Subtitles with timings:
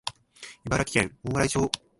[0.65, 1.71] 茨城県大洗町